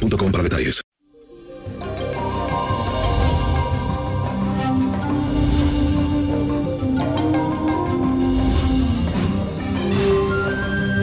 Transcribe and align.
para 0.00 0.42
detalles. 0.42 0.82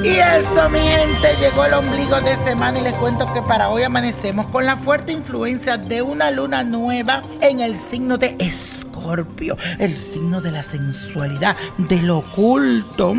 Y 0.04 0.18
eso, 0.18 0.70
mi 0.70 0.80
gente, 0.80 1.36
llegó 1.40 1.66
el 1.66 1.74
ombligo 1.74 2.20
de 2.22 2.36
semana 2.38 2.80
y 2.80 2.82
les 2.82 2.96
cuento 2.96 3.32
que 3.34 3.42
para 3.44 3.70
hoy 3.70 3.84
amanecemos 3.84 4.48
con 4.48 4.66
la 4.66 4.76
fuerte 4.76 5.12
influencia 5.12 5.78
de 5.78 6.02
una 6.02 6.32
luna 6.32 6.64
nueva 6.64 7.22
en 7.40 7.60
el 7.60 7.78
signo 7.78 8.18
de 8.18 8.36
Escorpio, 8.40 9.56
el 9.78 9.98
signo 9.98 10.42
de 10.42 10.52
la 10.52 10.64
sensualidad, 10.64 11.56
del 11.78 12.10
oculto. 12.10 13.16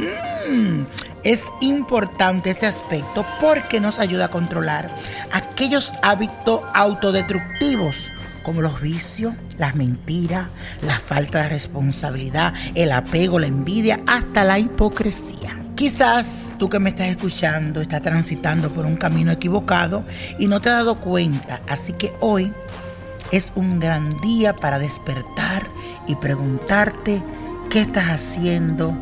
Es 1.22 1.44
importante 1.60 2.50
este 2.50 2.66
aspecto 2.66 3.25
porque 3.41 3.80
nos 3.80 4.00
ayuda 4.00 4.25
a 4.25 4.30
controlar 4.30 4.91
aquellos 5.30 5.92
hábitos 6.03 6.62
autodestructivos 6.75 8.10
como 8.42 8.60
los 8.60 8.80
vicios, 8.80 9.34
las 9.56 9.76
mentiras, 9.76 10.48
la 10.82 10.98
falta 10.98 11.42
de 11.42 11.48
responsabilidad, 11.50 12.54
el 12.75 12.91
apego, 12.91 13.38
la 13.38 13.47
envidia, 13.47 14.00
hasta 14.06 14.42
la 14.42 14.58
hipocresía. 14.58 15.60
Quizás 15.76 16.53
tú 16.59 16.69
que 16.69 16.80
me 16.80 16.91
estás 16.91 17.06
escuchando 17.06 17.80
estás 17.80 18.03
transitando 18.03 18.70
por 18.70 18.84
un 18.84 18.97
camino 18.97 19.30
equivocado 19.30 20.04
y 20.41 20.48
no 20.48 20.60
te 20.60 20.70
has 20.70 20.76
dado 20.78 20.97
cuenta, 20.97 21.60
así 21.69 21.92
que 21.92 22.12
hoy 22.20 22.53
es 23.30 23.53
un 23.54 23.78
gran 23.80 24.20
día 24.20 24.54
para 24.54 24.78
despertar 24.80 25.62
y 26.06 26.16
preguntarte 26.16 27.22
qué 27.70 27.82
estás 27.82 28.09
haciendo 28.09 28.98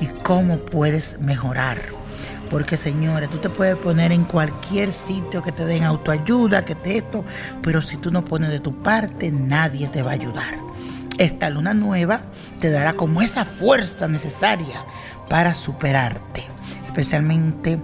y 0.00 0.06
cómo 0.06 0.58
puedes 0.58 1.20
mejorar. 1.20 1.80
Porque 2.50 2.76
señores, 2.76 3.30
tú 3.30 3.38
te 3.38 3.48
puedes 3.48 3.76
poner 3.76 4.10
en 4.10 4.24
cualquier 4.24 4.92
sitio 4.92 5.42
que 5.42 5.52
te 5.52 5.64
den 5.64 5.84
autoayuda, 5.84 6.64
que 6.64 6.74
te 6.74 6.98
esto, 6.98 7.24
pero 7.62 7.80
si 7.80 7.96
tú 7.96 8.10
no 8.10 8.24
pones 8.24 8.50
de 8.50 8.58
tu 8.58 8.82
parte, 8.82 9.30
nadie 9.30 9.86
te 9.88 10.02
va 10.02 10.10
a 10.10 10.14
ayudar. 10.14 10.54
Esta 11.18 11.48
luna 11.50 11.74
nueva 11.74 12.22
te 12.60 12.70
dará 12.70 12.94
como 12.94 13.22
esa 13.22 13.44
fuerza 13.44 14.08
necesaria 14.08 14.82
para 15.28 15.54
superarte. 15.54 16.44
Especialmente 16.86 17.78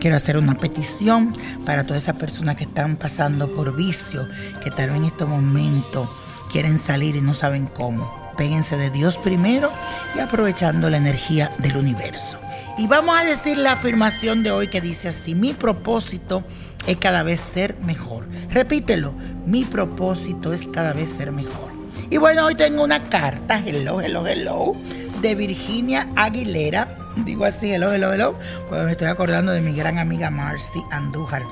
quiero 0.00 0.16
hacer 0.16 0.38
una 0.38 0.54
petición 0.54 1.34
para 1.66 1.84
todas 1.84 2.04
esas 2.04 2.16
personas 2.16 2.56
que 2.56 2.64
están 2.64 2.96
pasando 2.96 3.48
por 3.54 3.76
vicio, 3.76 4.26
que 4.64 4.70
tal 4.70 4.90
vez 4.90 4.96
en 4.96 5.04
este 5.04 5.26
momento 5.26 6.10
quieren 6.50 6.78
salir 6.78 7.16
y 7.16 7.20
no 7.20 7.34
saben 7.34 7.66
cómo. 7.66 8.27
Péguense 8.38 8.76
de 8.76 8.90
Dios 8.90 9.18
primero 9.18 9.72
y 10.14 10.20
aprovechando 10.20 10.88
la 10.88 10.96
energía 10.96 11.50
del 11.58 11.76
universo. 11.76 12.38
Y 12.78 12.86
vamos 12.86 13.18
a 13.18 13.24
decir 13.24 13.58
la 13.58 13.72
afirmación 13.72 14.44
de 14.44 14.52
hoy 14.52 14.68
que 14.68 14.80
dice 14.80 15.08
así, 15.08 15.34
mi 15.34 15.52
propósito 15.52 16.44
es 16.86 16.96
cada 16.98 17.24
vez 17.24 17.40
ser 17.40 17.76
mejor. 17.80 18.28
Repítelo, 18.50 19.12
mi 19.44 19.64
propósito 19.64 20.52
es 20.52 20.68
cada 20.68 20.92
vez 20.92 21.10
ser 21.10 21.32
mejor. 21.32 21.72
Y 22.10 22.16
bueno, 22.18 22.46
hoy 22.46 22.54
tengo 22.54 22.84
una 22.84 23.00
carta, 23.00 23.60
hello, 23.66 24.00
hello, 24.00 24.24
hello, 24.24 24.76
de 25.20 25.34
Virginia 25.34 26.08
Aguilera. 26.14 26.86
Digo 27.24 27.44
así, 27.44 27.72
hello, 27.72 27.92
hello, 27.92 28.12
hello, 28.12 28.38
porque 28.68 28.84
me 28.84 28.92
estoy 28.92 29.08
acordando 29.08 29.50
de 29.50 29.60
mi 29.60 29.74
gran 29.74 29.98
amiga 29.98 30.30
Marcy 30.30 30.80
Andújar. 30.92 31.42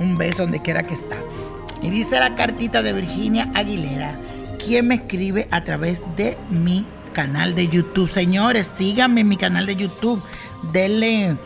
Un 0.00 0.16
beso 0.16 0.42
donde 0.42 0.62
quiera 0.62 0.84
que 0.84 0.94
está. 0.94 1.16
Y 1.82 1.90
dice 1.90 2.18
la 2.18 2.34
cartita 2.34 2.82
de 2.82 2.94
Virginia 2.94 3.50
Aguilera, 3.54 4.14
quien 4.70 4.86
me 4.86 4.94
escribe 4.94 5.48
a 5.50 5.64
través 5.64 6.00
de 6.16 6.36
mi 6.48 6.86
canal 7.12 7.56
de 7.56 7.66
YouTube. 7.66 8.08
Señores, 8.08 8.70
síganme 8.78 9.22
en 9.22 9.28
mi 9.28 9.36
canal 9.36 9.66
de 9.66 9.74
YouTube. 9.74 10.22
Denle, 10.72 11.36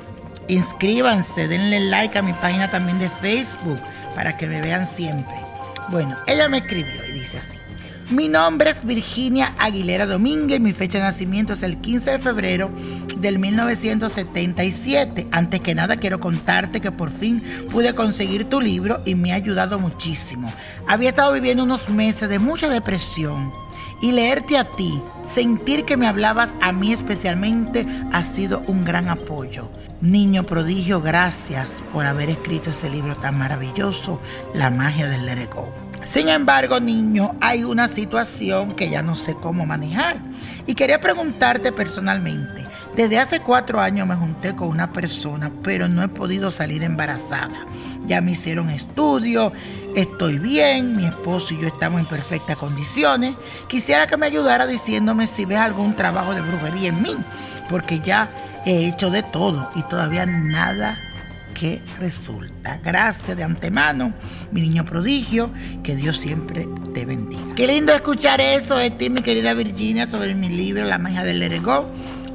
inscríbanse, 0.49 1.49
denle 1.49 1.81
like 1.89 2.19
a 2.19 2.23
mi 2.23 2.35
página 2.35 2.71
también 2.71 2.99
de 2.99 3.09
Facebook 3.09 3.79
para 4.15 4.37
que 4.37 4.47
me 4.47 4.61
vean 4.61 4.87
siempre. 4.87 5.35
Bueno, 5.89 6.19
ella 6.27 6.51
me 6.51 6.59
escribió 6.59 7.03
y 7.09 7.13
dice 7.13 7.39
así. 7.39 7.64
Mi 8.11 8.29
nombre 8.29 8.71
es 8.71 8.85
Virginia 8.85 9.55
Aguilera 9.59 10.05
Domínguez, 10.05 10.61
mi 10.61 10.75
fecha 10.75 10.99
de 10.99 11.05
nacimiento 11.05 11.55
es 11.55 11.63
el 11.63 11.79
15 11.79 12.11
de 12.11 12.19
febrero 12.19 12.71
del 13.17 13.39
1977. 13.39 15.29
Antes 15.33 15.61
que 15.63 15.75
nada 15.75 15.97
quiero 15.97 16.21
contarte 16.21 16.83
que 16.83 16.93
por 16.93 17.11
fin 17.11 17.43
pude 17.71 17.95
conseguir 17.95 18.45
tu 18.45 18.61
libro 18.61 19.01
y 19.07 19.15
me 19.15 19.33
ha 19.33 19.37
ayudado 19.37 19.79
muchísimo. 19.79 20.53
Había 20.87 21.09
estado 21.09 21.33
viviendo 21.33 21.65
unos 21.65 21.89
meses 21.89 22.29
de 22.29 22.39
mucha 22.39 22.69
depresión 22.69 23.51
y 24.03 24.13
leerte 24.13 24.59
a 24.59 24.65
ti, 24.65 25.01
sentir 25.25 25.87
que 25.87 25.97
me 25.97 26.07
hablabas 26.07 26.51
a 26.61 26.73
mí 26.73 26.93
especialmente, 26.93 27.87
ha 28.13 28.23
sido 28.23 28.63
un 28.67 28.85
gran 28.85 29.09
apoyo. 29.09 29.71
Niño 30.03 30.45
prodigio, 30.45 31.01
gracias 31.01 31.83
por 31.91 32.05
haber 32.05 32.29
escrito 32.29 32.69
ese 32.69 32.91
libro 32.91 33.17
tan 33.17 33.39
maravilloso, 33.39 34.21
La 34.53 34.69
magia 34.69 35.09
del 35.09 35.25
Let 35.25 35.49
Go. 35.51 35.84
Sin 36.07 36.29
embargo, 36.29 36.81
niño, 36.81 37.35
hay 37.41 37.65
una 37.65 37.89
situación 37.89 38.73
que 38.73 38.91
ya 38.91 39.03
no 39.03 39.17
sé 39.17 39.35
cómo 39.35 39.65
manejar. 39.65 40.19
Y 40.67 40.75
quería 40.75 41.01
preguntarte 41.01 41.73
personalmente. 41.73 42.65
Desde 42.97 43.19
hace 43.19 43.41
cuatro 43.41 43.81
años 43.81 44.07
me 44.07 44.15
junté 44.15 44.55
con 44.55 44.69
una 44.69 44.93
persona, 44.93 45.51
pero 45.63 45.89
no 45.89 46.03
he 46.03 46.09
podido 46.09 46.51
salir 46.51 46.85
embarazada. 46.85 47.67
Ya 48.07 48.21
me 48.21 48.33
hicieron 48.33 48.71
estudios, 48.71 49.53
estoy 49.97 50.39
bien, 50.39 50.97
mi 50.97 51.07
esposo 51.07 51.55
y 51.55 51.61
yo 51.61 51.69
estamos 51.69 52.01
en 52.01 52.07
perfectas 52.07 52.57
condiciones. 52.57 53.35
Quisiera 53.67 54.07
que 54.07 54.17
me 54.17 54.27
ayudara 54.27 54.67
diciéndome 54.67 55.27
si 55.27 55.45
ves 55.45 55.59
algún 55.59 55.97
trabajo 55.97 56.35
de 56.35 56.43
brujería 56.43 56.91
en 56.91 57.03
mí, 57.03 57.17
porque 57.69 57.99
ya 57.99 58.29
he 58.65 58.87
hecho 58.87 59.11
de 59.11 59.23
todo 59.25 59.71
y 59.75 59.83
todavía 59.83 60.25
nada 60.27 60.97
qué 61.55 61.81
resulta. 61.99 62.81
Gracias 62.85 63.37
de 63.37 63.43
antemano, 63.43 64.13
mi 64.53 64.61
niño 64.61 64.85
prodigio, 64.85 65.51
que 65.83 65.97
Dios 65.97 66.19
siempre 66.19 66.69
te 66.93 67.05
bendiga. 67.05 67.55
Qué 67.55 67.67
lindo 67.67 67.93
escuchar 67.93 68.41
eso 68.41 68.77
de 68.77 68.91
ti, 68.91 69.09
mi 69.09 69.23
querida 69.23 69.55
Virginia, 69.55 70.07
sobre 70.07 70.35
mi 70.35 70.49
libro 70.49 70.85
La 70.85 70.99
magia 70.99 71.23
del 71.23 71.39
Let 71.39 71.63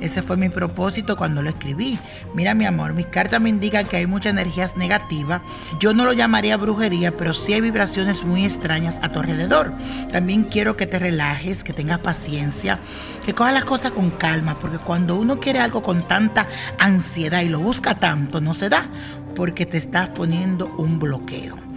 ese 0.01 0.21
fue 0.21 0.37
mi 0.37 0.49
propósito 0.49 1.17
cuando 1.17 1.41
lo 1.41 1.49
escribí. 1.49 1.99
Mira 2.33 2.53
mi 2.53 2.65
amor, 2.65 2.93
mis 2.93 3.07
cartas 3.07 3.41
me 3.41 3.49
indican 3.49 3.85
que 3.85 3.97
hay 3.97 4.07
muchas 4.07 4.33
energías 4.33 4.77
negativas. 4.77 5.41
Yo 5.79 5.93
no 5.93 6.05
lo 6.05 6.13
llamaría 6.13 6.57
brujería, 6.57 7.15
pero 7.15 7.33
sí 7.33 7.53
hay 7.53 7.61
vibraciones 7.61 8.23
muy 8.23 8.45
extrañas 8.45 8.95
a 9.01 9.11
tu 9.11 9.19
alrededor. 9.19 9.73
También 10.11 10.43
quiero 10.43 10.77
que 10.77 10.87
te 10.87 10.99
relajes, 10.99 11.63
que 11.63 11.73
tengas 11.73 11.99
paciencia, 11.99 12.79
que 13.25 13.33
cojas 13.33 13.53
las 13.53 13.65
cosas 13.65 13.91
con 13.91 14.09
calma, 14.11 14.57
porque 14.59 14.77
cuando 14.77 15.15
uno 15.15 15.39
quiere 15.39 15.59
algo 15.59 15.83
con 15.83 16.07
tanta 16.07 16.47
ansiedad 16.77 17.41
y 17.41 17.49
lo 17.49 17.59
busca 17.59 17.95
tanto, 17.95 18.41
no 18.41 18.53
se 18.53 18.69
da, 18.69 18.89
porque 19.35 19.65
te 19.65 19.77
estás 19.77 20.09
poniendo 20.09 20.67
un 20.77 20.99
bloqueo. 20.99 21.68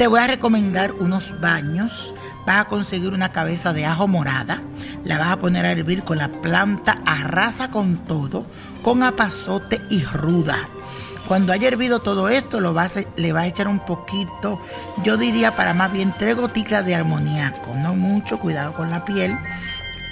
Te 0.00 0.06
voy 0.06 0.20
a 0.20 0.28
recomendar 0.28 0.94
unos 0.94 1.38
baños 1.42 2.14
vas 2.46 2.60
a 2.60 2.64
conseguir 2.64 3.12
una 3.12 3.32
cabeza 3.32 3.74
de 3.74 3.84
ajo 3.84 4.08
morada, 4.08 4.62
la 5.04 5.18
vas 5.18 5.28
a 5.28 5.38
poner 5.38 5.66
a 5.66 5.72
hervir 5.72 6.04
con 6.04 6.16
la 6.16 6.30
planta, 6.30 7.02
arrasa 7.04 7.70
con 7.70 8.06
todo, 8.06 8.46
con 8.82 9.02
apazote 9.02 9.78
y 9.90 10.02
ruda. 10.02 10.70
Cuando 11.28 11.52
haya 11.52 11.68
hervido 11.68 12.00
todo 12.00 12.30
esto, 12.30 12.60
lo 12.60 12.72
vas 12.72 12.98
le 13.14 13.32
vas 13.34 13.44
a 13.44 13.48
echar 13.48 13.68
un 13.68 13.80
poquito, 13.80 14.58
yo 15.04 15.18
diría 15.18 15.54
para 15.54 15.74
más 15.74 15.92
bien 15.92 16.14
tres 16.18 16.34
gotitas 16.34 16.86
de 16.86 16.94
armoniaco, 16.94 17.74
no 17.74 17.94
mucho, 17.94 18.40
cuidado 18.40 18.72
con 18.72 18.90
la 18.90 19.04
piel, 19.04 19.36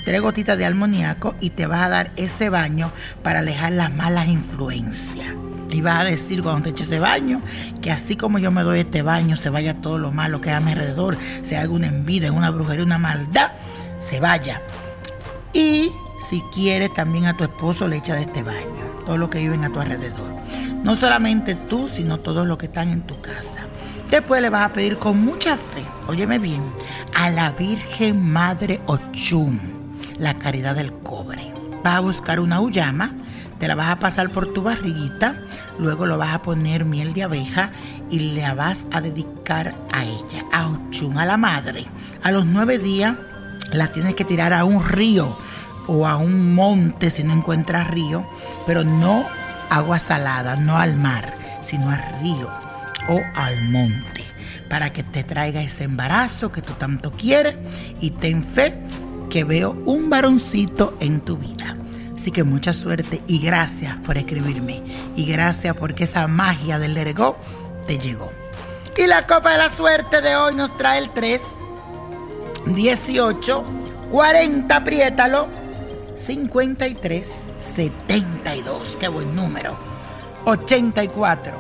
tres 0.05 0.20
gotitas 0.20 0.58
de 0.58 0.67
armoniaco 0.67 1.34
y 1.41 1.49
te 1.49 1.67
vas 1.67 1.81
a 1.81 1.88
dar 1.88 2.11
ese 2.17 2.50
baño 2.50 2.93
para 3.23 3.38
alejar 3.38 3.73
las 3.73 3.91
malas 3.91 4.29
influencias. 4.29 5.48
Y 5.70 5.81
vas 5.82 6.00
a 6.00 6.05
decir 6.05 6.43
cuando 6.43 6.62
te 6.62 6.70
eches 6.70 6.87
ese 6.87 6.99
baño, 6.99 7.43
que 7.82 7.91
así 7.91 8.17
como 8.17 8.38
yo 8.38 8.50
me 8.50 8.62
doy 8.62 8.81
este 8.81 9.03
baño, 9.03 9.37
se 9.37 9.50
vaya 9.50 9.75
todo 9.75 9.99
lo 9.99 10.12
malo 10.12 10.41
que 10.41 10.50
hay 10.50 10.56
a 10.56 10.61
mi 10.61 10.73
alrededor, 10.73 11.17
sea 11.43 11.61
alguna 11.61 11.88
envidia, 11.88 12.32
una 12.32 12.50
brujería, 12.50 12.85
una 12.85 12.99
maldad, 12.99 13.53
se 13.99 14.20
vaya. 14.20 14.61
Y 15.53 15.91
si 16.29 16.43
quieres, 16.55 16.93
también 16.94 17.26
a 17.26 17.37
tu 17.37 17.44
esposo 17.44 17.87
le 17.87 17.99
echa 17.99 18.15
de 18.15 18.23
este 18.23 18.43
baño, 18.43 19.05
todo 19.05 19.19
lo 19.19 19.29
que 19.29 19.41
viven 19.41 19.65
a 19.65 19.73
tu 19.73 19.81
alrededor. 19.81 20.35
No 20.82 20.97
solamente 20.97 21.55
tú, 21.55 21.88
sino 21.93 22.19
todos 22.19 22.47
los 22.47 22.56
que 22.56 22.67
están 22.67 22.88
en 22.88 23.03
tu 23.03 23.20
casa. 23.20 23.61
Después 24.11 24.41
le 24.41 24.49
vas 24.49 24.70
a 24.70 24.73
pedir 24.73 24.97
con 24.97 25.23
mucha 25.23 25.56
fe, 25.56 25.85
óyeme 26.06 26.38
bien, 26.38 26.62
a 27.15 27.29
la 27.29 27.50
Virgen 27.50 28.32
Madre 28.32 28.81
Ochum, 28.87 29.59
la 30.19 30.35
caridad 30.35 30.76
del 30.76 30.93
cobre. 30.93 31.53
Vas 31.85 31.97
a 31.97 32.00
buscar 32.00 32.41
una 32.41 32.61
uyama 32.61 33.12
te 33.59 33.67
la 33.67 33.75
vas 33.75 33.91
a 33.91 33.99
pasar 33.99 34.31
por 34.31 34.53
tu 34.53 34.62
barriguita, 34.62 35.35
luego 35.79 36.07
lo 36.07 36.19
vas 36.19 36.35
a 36.35 36.43
poner 36.43 36.85
miel 36.85 37.15
de 37.15 37.25
abeja 37.25 37.71
y 38.11 38.19
le 38.19 38.53
vas 38.55 38.81
a 38.91 39.01
dedicar 39.01 39.75
a 39.93 40.05
ella, 40.05 40.45
a 40.53 40.69
Ochun, 40.69 41.19
a 41.19 41.27
la 41.27 41.37
madre. 41.37 41.87
A 42.23 42.31
los 42.31 42.47
nueve 42.47 42.79
días 42.79 43.17
la 43.73 43.93
tienes 43.93 44.15
que 44.15 44.25
tirar 44.25 44.53
a 44.53 44.65
un 44.65 44.87
río 44.87 45.37
o 45.87 46.07
a 46.07 46.17
un 46.17 46.55
monte 46.55 47.11
si 47.11 47.25
no 47.25 47.33
encuentras 47.33 47.91
río, 47.91 48.25
pero 48.67 48.85
no 48.85 49.25
agua 49.71 49.99
salada, 49.99 50.57
no 50.57 50.79
al 50.79 50.97
mar, 50.97 51.35
sino 51.63 51.91
al 51.91 52.03
río 52.21 52.49
o 53.09 53.21
al 53.35 53.63
monte, 53.63 54.25
para 54.69 54.93
que 54.93 55.03
te 55.03 55.25
traiga 55.25 55.63
ese 55.63 55.85
embarazo 55.85 56.53
que 56.53 56.63
tú 56.63 56.75
tanto 56.75 57.13
quieres 57.13 57.57
y 58.01 58.11
ten 58.11 58.45
fe 58.45 58.79
que 59.31 59.45
veo 59.45 59.73
un 59.85 60.11
varoncito 60.11 60.97
en 61.01 61.21
tu 61.21 61.37
vida. 61.37 61.78
Así 62.19 62.32
que 62.32 62.43
mucha 62.43 62.73
suerte 62.73 63.23
y 63.29 63.38
gracias 63.38 63.94
por 64.05 64.19
escribirme. 64.19 64.82
Y 65.15 65.25
gracias 65.25 65.76
porque 65.76 66.03
esa 66.03 66.26
magia 66.26 66.81
del 66.81 66.94
Lerego 66.94 67.37
te 67.87 67.97
llegó. 67.97 68.32
Y 68.97 69.06
la 69.06 69.25
copa 69.25 69.53
de 69.53 69.59
la 69.59 69.70
suerte 69.70 70.20
de 70.20 70.35
hoy 70.35 70.56
nos 70.56 70.76
trae 70.76 70.99
el 70.99 71.11
3, 71.11 71.41
18, 72.67 73.65
40, 74.11 74.76
apriétalo, 74.76 75.47
53, 76.17 77.29
72, 77.76 78.97
qué 78.99 79.06
buen 79.06 79.37
número, 79.37 79.76
84. 80.44 81.53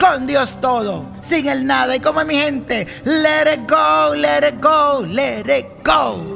Con 0.00 0.26
Dios 0.26 0.58
todo, 0.62 1.04
sin 1.20 1.46
el 1.46 1.66
nada. 1.66 1.94
Y 1.94 2.00
como 2.00 2.24
mi 2.24 2.36
gente, 2.36 2.86
let 3.04 3.52
it 3.52 3.70
go, 3.70 4.14
let 4.14 4.48
it 4.48 4.62
go, 4.62 5.02
let 5.06 5.58
it 5.58 5.66
go. 5.84 6.35